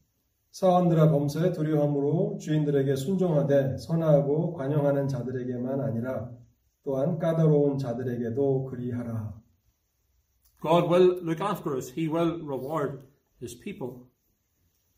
[0.50, 6.30] 사원들아 범사에 두려움으로 주인들에게 순종하되 선하고 관용하는 자들에게만 아니라
[6.82, 9.40] 또한 까다로운 자들에게도 그리하라.
[10.60, 13.00] God will look after us, He will reward
[13.40, 14.09] His people.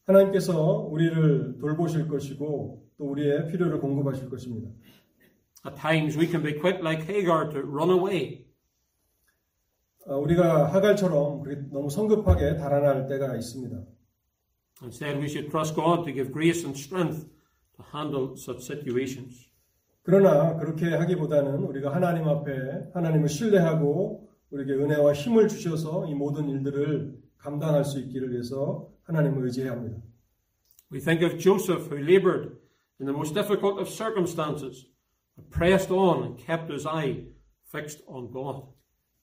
[0.07, 4.69] 하나님께서 우리를 돌보실 것이고 또 우리의 필요를 공급하실 것입니다.
[5.65, 8.45] At times we can be quick like Hagar to run away.
[10.07, 13.77] 아, 우리가 하갈처럼 너무 성급하게 달아날 때가 있습니다.
[14.83, 17.29] Instead, we should trust God to give grace and strength
[17.77, 19.49] to handle such situations.
[20.03, 27.17] 그러나 그렇게 하기보다는 우리가 하나님 앞에 하나님을 신뢰하고 우리에게 은혜와 힘을 주셔서 이 모든 일들을
[27.39, 30.03] 감당할 수 있기를 위해서 하나님을 의지해야 합니다.
[30.91, 32.57] We think of Joseph, who labored
[33.01, 34.87] in the most difficult of circumstances,
[35.37, 37.27] but pressed on and kept his eye
[37.67, 38.67] fixed on God.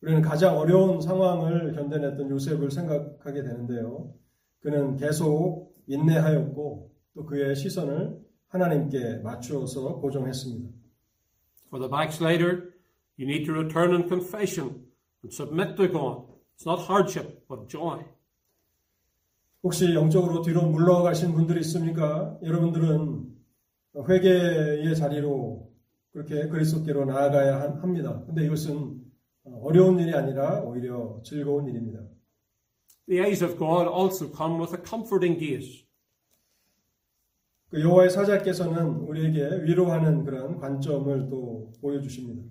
[0.02, 4.14] 우리는 가장 어려운 상황을 견뎌냈던 요셉을 생각하게 되는데요.
[4.62, 10.70] 그는 계속 인내하였고 또 그의 시선을 하나님께 맞추어서 고정했습니다.
[11.70, 12.74] For the backslider,
[13.18, 14.86] you need to return in confession
[15.22, 16.26] and submit to God.
[16.56, 18.04] It's not hardship, but joy.
[19.64, 22.38] 혹시 영적으로 뒤로 물러가신 분들이 있습니까?
[22.44, 23.28] 여러분들은
[24.08, 25.70] 회개의 자리로
[26.12, 28.24] 그렇게 그리스도께로 나아가야 한- 합니다.
[28.26, 29.02] 근데 이것은
[29.62, 32.00] 어려운 일이 아니라 오히려 즐거운 일입니다.
[33.08, 35.86] The eyes of God also come with a comforting gaze.
[37.70, 42.44] 그 여호와의 사자께서는 우리에게 위로하는 그런 관점을 또 보여주십니다.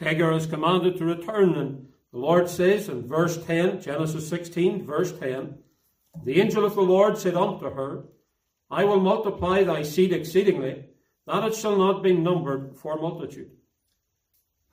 [0.00, 5.11] Hagar is commanded to return, and the Lord says in verse 10, Genesis 16, verse
[5.19, 5.57] 10,
[6.23, 8.05] The angel of the Lord said unto her,
[8.71, 10.85] I will multiply thy seed exceedingly,
[11.27, 13.51] that it shall not be numbered for multitude.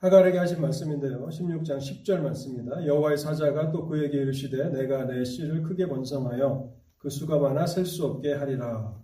[0.03, 1.27] 하갈에게 하신 말씀인데요.
[1.29, 2.85] 16장 10절 말씀입니다.
[2.85, 8.05] 여호와의 사자가 또 그에게 이르시되 내가 내 씨를 크게 번성하여 그 수가 많아 셀 수
[8.05, 9.01] 없게 하리라.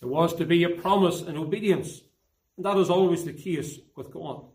[0.00, 2.02] There was to be a promise in obedience,
[2.56, 4.50] and that is always the case with God.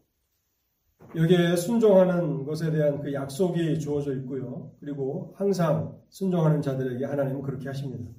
[1.17, 4.73] 여기에 순종하는 것에 대한 그 약속이 주어져 있고요.
[4.81, 8.11] 그리고 항상 순종하는 자들에게 하나님은 그렇게 하십니다.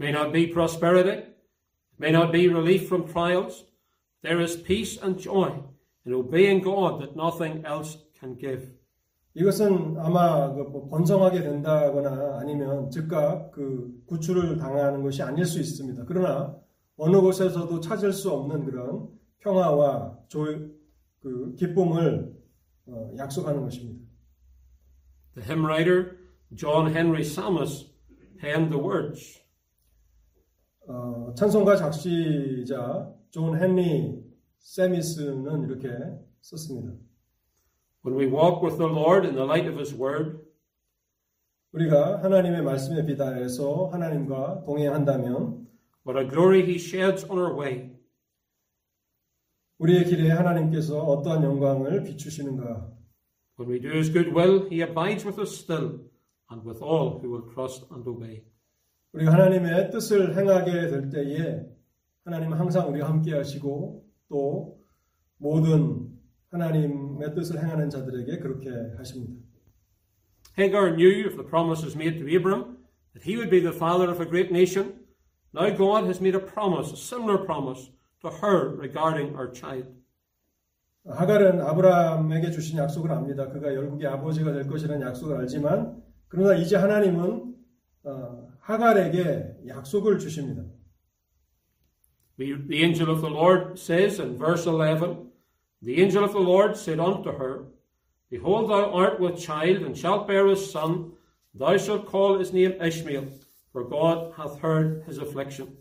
[0.00, 1.34] May not be prosperity,
[2.00, 3.66] may not be relief from trials.
[4.22, 5.62] There is peace and joy
[6.06, 8.78] in obeying God that nothing else can give.
[9.34, 16.04] 이것은 아마 그뭐 번성하게 된다거나 아니면 즉각 그 구출을 당하는 것이 아닐 수 있습니다.
[16.06, 16.56] 그러나
[16.96, 19.08] 어느 곳에서도 찾을 수 없는 그런
[19.40, 20.46] 평화와 조,
[21.20, 22.36] 그 기쁨을
[22.86, 24.06] 어, 약속하는 것입니다.
[25.34, 26.18] The hymn writer
[26.54, 27.92] John Henry Samus
[28.40, 29.42] penned the words
[30.86, 34.24] 어, 찬송가 작시자 존 헨리
[34.58, 35.88] 세미스는 이렇게
[36.40, 36.94] 썼습니다.
[38.04, 40.38] When we walk with the Lord in the light of His Word,
[41.72, 45.66] 우리가 하나님의 말씀에 비달해서 하나님과 동행한다면
[46.06, 47.97] what a glory He sheds on our way.
[49.79, 52.91] 우리의 길에 하나님께서 어떠한 영광을 비추시는가
[53.59, 55.99] When we do His good will, He abides with us still
[56.49, 58.43] and with all who will trust and obey.
[59.13, 61.65] 우리가 하나님의 뜻을 행하게 될 때에
[62.25, 64.79] 하나님은 항상 우리와 함께 하시고 또
[65.37, 66.09] 모든
[66.49, 69.43] 하나님의 뜻을 행하는 자들에게 그렇게 하십니다.
[70.57, 72.77] Hagar knew of the promises made to Abram
[73.13, 74.99] that he would be the father of a great nation.
[75.53, 79.87] Now God has made a promise, a similar promise, to her regarding her child.
[81.05, 83.49] 하갈은 아브라함에게 주신 약속을 압니다.
[83.49, 87.55] 그가 열국의 아버지가 될 것이라는 약속을 알지만 그러나 이제 하나님은
[88.05, 90.63] 어, 하갈에게 약속을 주십니다.
[92.37, 95.31] The, the angel of the Lord says in verse 11,
[95.83, 97.65] The angel of the Lord said unto her,
[98.31, 101.11] Behold, thou art with child, and shalt bear a son.
[101.53, 103.27] Thou shalt call his name Ishmael,
[103.71, 105.77] for God hath heard his affliction.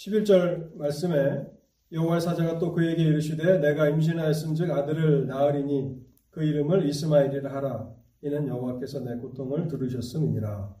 [0.00, 1.46] 11절 말씀에
[1.92, 7.92] 여호와의 사자가 또 그에게 이르시되 내가 임신하였음즉 아들을 낳으리니 그 이름을 이스마엘이라 하라.
[8.22, 10.74] 이는 여호와께서 내 고통을 들으셨음이니라.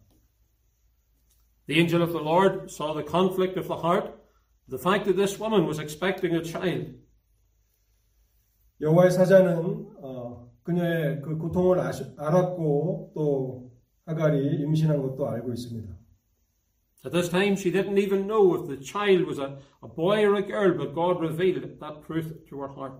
[1.66, 4.12] The angel of the Lord saw the conflict of the heart,
[4.68, 6.94] the fact that this woman was expecting a child.
[8.80, 13.70] 여호와의 사자는 어, 그녀의 그 고통을 아시, 알았고 또
[14.06, 15.99] 하갈이 임신한 것도 알고 있습니다.
[17.05, 20.35] At this time, she didn't even know if the child was a, a boy or
[20.35, 22.93] a girl, but God revealed that truth to her heart.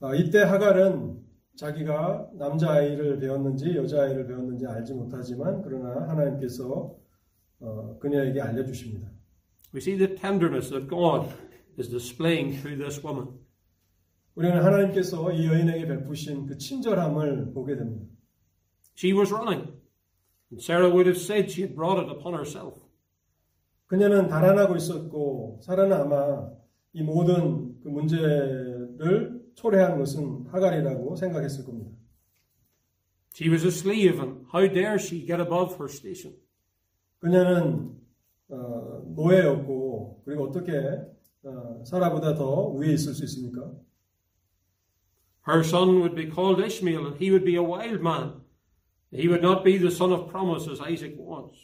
[0.00, 1.22] 어, 이때 하갈은
[1.56, 6.96] 자기가 남자아이를 배웠는지 여자아이를 배웠는지 알지 못하지만 그러나 하나님께서
[7.60, 9.08] 어, 그녀에게 알려주십니다.
[9.72, 11.28] We see the tenderness that God
[11.78, 13.38] is displaying through this woman.
[14.34, 18.06] 우리는 하나님께서 이 여인에게 베푸신 그 친절함을 보게 됩니다.
[18.96, 19.72] She was running,
[20.50, 22.80] and Sarah would have said she had brought it upon herself.
[23.89, 26.47] 그녀는 달아나고 있었고 사라는 아마
[26.93, 31.89] 이 모든 그 문제를 초래한 것은 하갈이라고 생각했을 겁니다.
[33.33, 36.37] She was a slave, and how dare she get above her station?
[37.17, 37.97] 그녀는
[38.49, 40.71] 어, 노예였고 그리고 어떻게
[41.43, 43.71] 어, 사라보다 더 위에 있을 수 있습니까?
[45.47, 48.41] Her son would be called Ishmael, and he would be a wild man.
[49.11, 51.57] He would not be the son of promise as Isaac was.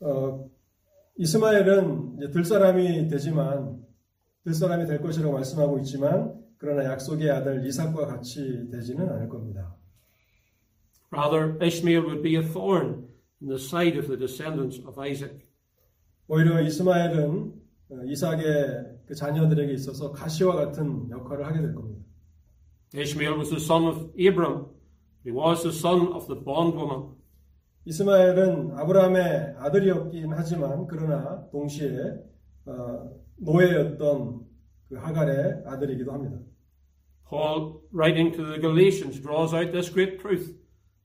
[0.00, 0.50] 어,
[1.16, 3.82] 이스마엘은 이제 들사람이 되지만
[4.44, 9.76] 들 사람이 될 것이라고 말씀하고 있지만 그러나 약속의 아들 이삭과 같이 되지는 않을 겁니다.
[11.10, 13.06] Rather, Ishmael would be a thorn
[13.40, 15.46] in the side of the descendants of Isaac.
[16.26, 17.52] 오히려 이스마엘은
[17.90, 22.02] 어, 이삭의 그 자녀들에게 있어서 가시와 같은 역할을 하게 될 겁니다.
[22.94, 24.66] Ishmael was the son of Abram.
[25.24, 27.14] He was the son of the bondwoman.
[27.85, 31.89] 이스마엘은 아브라함의 아들이었긴 하지만 그러나 동시에
[32.65, 34.41] 어, 노예였던
[34.89, 36.37] 그 하갈의 아들이기도 합니다.
[37.29, 40.55] Paul, writing to the Galatians, draws out this great truth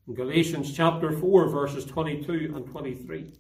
[0.07, 3.33] in Galatians chapter 4, verses 22 and 23.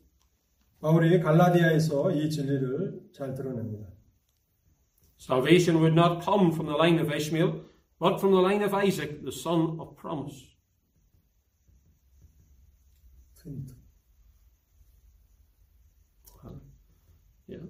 [0.80, 3.86] 바울이 갈라디아에서 이 진리를 잘 드러냅니다.
[5.16, 7.62] Salvation would not come from the line of Ishmael,
[8.00, 10.34] but from the line of Isaac, the son of promise.
[17.47, 17.65] Yeah.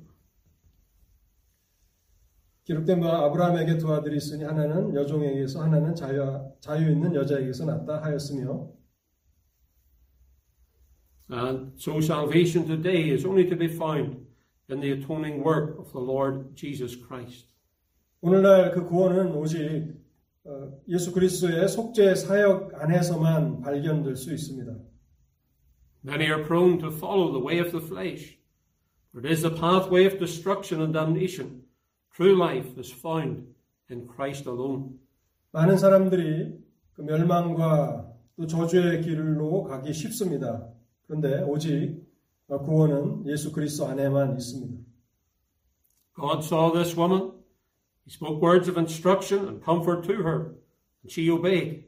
[2.64, 8.74] 기록된 바 아브라함에게 두 아들이 있으니 하나는 여종에게서 하나는 자유, 자유 있는 여자에게서 났다 하였으며
[11.32, 14.26] And so salvation today is only to be found
[14.70, 17.48] in the atoning work of the Lord Jesus Christ.
[18.22, 19.94] 오늘날 그 구원은 오직
[20.44, 24.74] 어, 예수 그리스도의 속죄 사역 안에서만 발견될 수 있습니다.
[26.07, 28.37] Many are prone to follow the way of the flesh,
[29.13, 31.63] for it is the pathway of destruction and damnation.
[32.15, 33.47] True life is found
[33.89, 34.99] in Christ alone.
[35.53, 36.59] 많은 사람들이
[36.95, 40.69] 그 멸망과 또 저주의 길로 가기 쉽습니다.
[41.07, 42.03] 그런데 오직
[42.49, 44.83] 어, 구원은 예수 그리스도 안에만 있습니다.
[46.17, 47.33] God saw this woman.
[48.05, 50.57] He spoke words of instruction and comfort to her,
[51.03, 51.87] and she obeyed.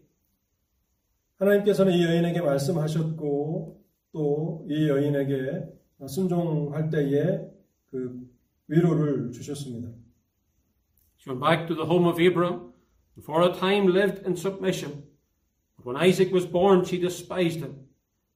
[1.39, 3.78] 하나님께서는 이 여인에게 말씀하셨고
[4.12, 5.68] 또 이 여인에게
[6.08, 7.50] 순종할 때에
[7.88, 8.28] 그
[8.68, 9.90] 위로를 주셨습니다.
[11.18, 12.72] She went back to the home of Abram,
[13.16, 15.04] and for a time lived in submission.
[15.76, 17.88] But when Isaac was born, she despised him,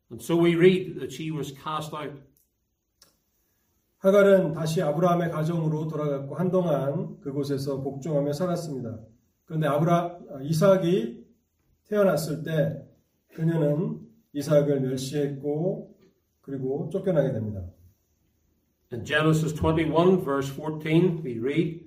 [0.10, 2.22] and so we read that she was cast out.
[4.00, 9.00] 하갈은 다시 아브라함의 가정으로 돌아갔고 한동안 그곳에서 복종하며 살았습니다.
[9.46, 11.24] 그런데 아브라 이삭이
[11.86, 12.86] 태어났을 때
[13.34, 15.97] 그녀는 이삭을 멸시했고
[16.41, 17.65] 그리고 쫓겨나게 됩니다.
[18.91, 21.85] In Genesis 21, verse 14, we read,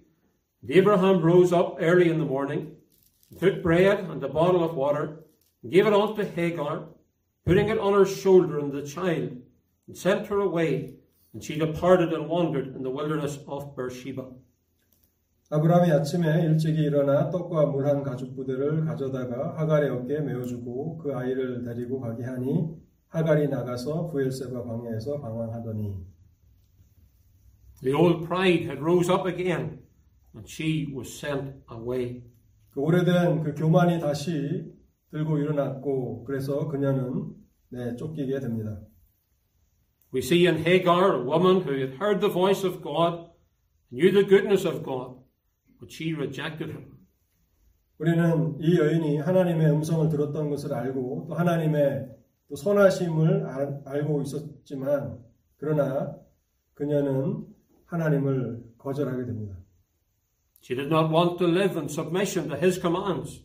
[0.62, 2.76] And Abraham rose up early in the morning,
[3.32, 5.24] and took bread and a bottle of water,
[5.64, 6.89] and gave it unto Hagar,
[7.43, 9.41] putting it on her shoulder and the child,
[9.88, 10.93] and sent her away,
[11.34, 14.28] and she departed and wandered in the wilderness of Beersheba.
[15.49, 21.62] 아브라함이 아침에 일찍이 일어나 떡과 물 한 가죽 부대를 가져다가 하갈의 어깨에 메어주고 그 아이를
[21.62, 22.74] 데리고 가게 하니
[23.09, 26.05] 하갈이 나가서 부엘세바 광야에서 방황하더니
[27.82, 29.82] The old pride had rose up again,
[30.34, 32.24] and she was sent away.
[32.70, 34.64] 그 오래된 그 교만이 다시
[35.11, 37.34] 들고 일어났고 그래서 그녀는
[37.68, 38.80] 네, 쫓기게 됩니다.
[40.12, 43.30] We see in Hagar a woman who had heard the voice of God,
[43.92, 45.20] knew the goodness of God,
[45.79, 46.97] but she rejected him.
[47.99, 52.09] 우리는 이 여인이 하나님의 음성을 들었던 것을 알고 또 하나님의
[52.49, 55.18] 또 선하심을 알, 알고 있었지만
[55.57, 56.16] 그러나
[56.74, 57.47] 그녀는
[57.87, 59.57] 하나님을 거절하게 됩니다.
[60.62, 63.43] She did not want to live in submission to his commands,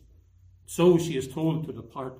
[0.66, 2.16] so she is told to depart.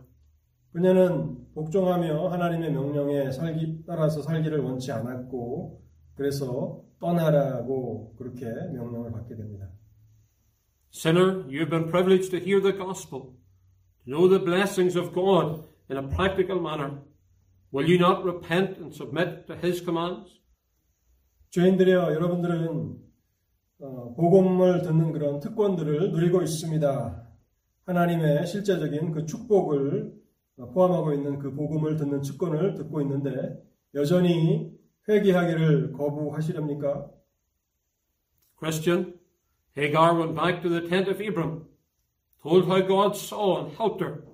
[0.72, 5.82] 그녀는 복종하며 하나님의 명령에 살기, 따라서 살기를 원치 않았고
[6.14, 9.68] 그래서 떠나라고 그렇게 명령을 받게 됩니다.
[10.94, 13.34] Sinner, you have been privileged to hear the gospel,
[14.04, 16.98] to know the blessings of God in a practical manner.
[17.70, 20.28] Will you not repent and submit to his commands?
[21.50, 22.98] 죄인들이여 여러분들은
[23.80, 27.28] 어, 복음을 듣는 그런 특권들을 누리고 있습니다.
[27.84, 30.12] 하나님의 실제적인 그 축복을
[30.58, 33.62] 어, 포함하고 있는 그 복음을 듣는 특권을 듣고 있는데
[33.94, 34.78] 여전히
[35.08, 37.10] 회개하기를 거부하시렵니까?
[38.58, 39.21] Christian,
[39.74, 41.66] Hagar went back to the tent of Abram,
[42.42, 44.24] told how God saw and helped her.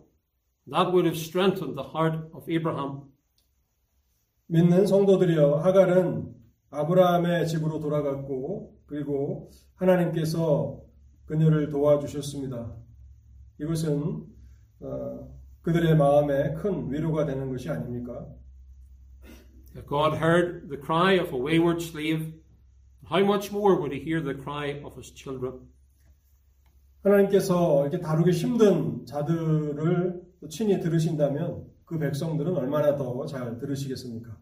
[0.66, 3.12] That would have strengthened the heart of Abraham.
[4.47, 6.34] 믿는 성도들이여 하갈은
[6.70, 10.80] 아브라함의 집으로 돌아갔고 그리고 하나님께서
[11.26, 12.74] 그녀를 도와주셨습니다.
[13.61, 14.24] 이것은
[14.80, 18.26] 어, 그들의 마음에 큰 위로가 되는 것이 아닙니까?
[19.86, 22.32] God heard the cry of a wayward slave,
[23.11, 25.68] how much more would he hear the cry of his children?
[27.02, 34.36] 하나님께서 이렇게 다루기 힘든 자들을 또 친히 들으신다면 그 백성들은 얼마나 더 잘 들으시겠습니까?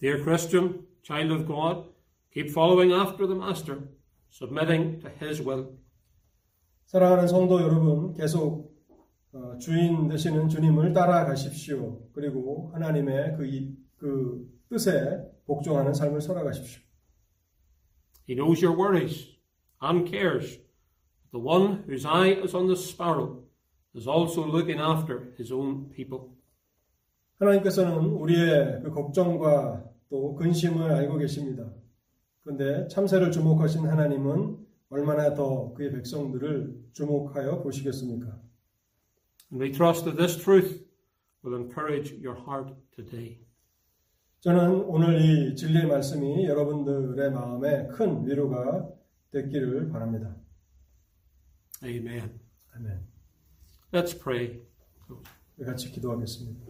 [0.00, 1.90] Dear Christian, child of God,
[2.32, 3.78] keep following after the Master,
[4.32, 5.76] submitting to his will.
[6.86, 8.72] 사랑하는 성도 여러분, 계속
[9.32, 12.00] 어, 주인 되시는 주님을 따라가십시오.
[12.12, 16.81] 그리고 하나님의 그, 이- 그 뜻에 복종하는 삶을 살아가십시오.
[18.32, 19.28] He knows your worries
[19.82, 20.56] and cares.
[21.32, 23.42] The one whose eye is on the sparrow
[23.94, 26.30] is also looking after his own people.
[27.38, 31.70] 하나님께서는 우리의 그 걱정과 또 근심을 알고 계십니다.
[32.42, 38.28] 그런데 참새를 주목하신 하나님은 얼마나 더 그의 백성들을 주목하여 보시겠습니까?
[39.50, 40.82] And we trust that this truth
[41.44, 43.40] will encourage your heart today.
[44.41, 48.87] 저는 오늘 이 진리의 말씀이 여러분들의 마음에 큰 위로가
[49.31, 50.35] 됐기를 바랍니다.
[51.83, 52.39] Amen.
[52.75, 52.99] 아멘.
[53.91, 54.61] Let's pray.
[55.57, 56.65] 우리 같이 기도하겠습니다.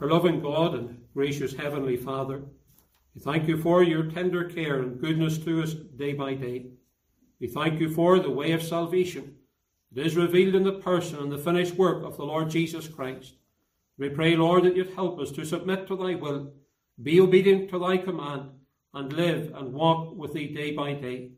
[0.00, 2.44] Our loving God and gracious Heavenly Father,
[3.14, 6.70] we thank you for your tender care and goodness to us day by day.
[7.40, 9.36] We thank you for the way of salvation
[9.92, 13.34] that is revealed in the person and the finished work of the Lord Jesus Christ.
[13.97, 16.53] We pray, Lord, that you'd help us to submit to thy will,
[17.01, 18.49] be obedient to thy command,
[18.93, 21.31] and live and walk with thee day by day.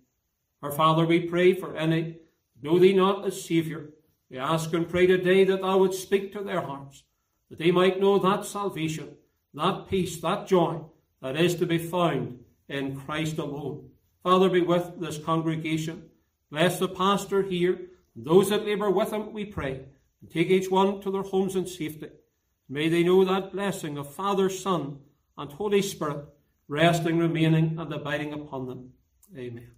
[0.62, 2.18] Our Father, we pray for any
[2.62, 3.90] know thee not as Saviour.
[4.30, 7.04] We ask and pray today that thou wouldst speak to their hearts,
[7.50, 9.16] that they might know that salvation,
[9.54, 10.82] that peace, that joy
[11.22, 13.90] that is to be found in Christ alone.
[14.24, 16.10] Father, be with this congregation.
[16.50, 17.80] Bless the pastor here,
[18.16, 19.82] and those that labour with him, we pray,
[20.22, 22.10] and take each one to their homes in safety.
[22.68, 25.00] May they know that blessing of Father, Son,
[25.38, 26.26] and Holy Spirit
[26.68, 28.94] resting, remaining, and abiding upon them.
[29.38, 29.75] Amen.